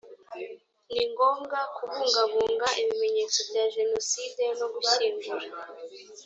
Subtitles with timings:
[0.93, 5.47] ni ngombwa kubungabunga ibimenyetso bya jenoside no gushyingura